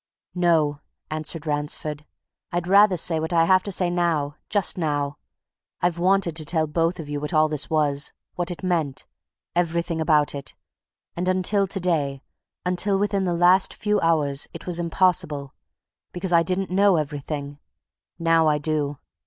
"No!" 0.33 0.79
answered 1.11 1.45
Ransford. 1.45 2.07
"I'd 2.51 2.65
rather 2.65 2.97
say 2.97 3.19
what 3.19 3.33
I 3.33 3.45
have 3.45 3.61
to 3.61 3.71
say 3.71 3.91
now 3.91 4.35
just 4.49 4.75
now! 4.75 5.19
I've 5.79 5.99
wanted 5.99 6.35
to 6.37 6.43
tell 6.43 6.65
both 6.65 6.99
of 6.99 7.07
you 7.07 7.19
what 7.21 7.35
all 7.35 7.47
this 7.47 7.69
was, 7.69 8.11
what 8.33 8.49
it 8.49 8.63
meant, 8.63 9.05
everything 9.55 10.01
about 10.01 10.33
it, 10.33 10.55
and 11.15 11.27
until 11.27 11.67
today, 11.67 12.23
until 12.65 12.97
within 12.97 13.25
the 13.25 13.33
last 13.35 13.75
few 13.75 13.99
hours, 14.01 14.47
it 14.55 14.65
was 14.65 14.79
impossible, 14.79 15.53
because 16.13 16.33
I 16.33 16.41
didn't 16.41 16.71
know 16.71 16.95
everything. 16.95 17.59
Now 18.17 18.47
I 18.47 18.57
do! 18.57 18.97